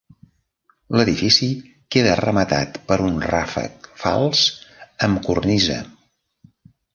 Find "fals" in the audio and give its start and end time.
4.05-4.43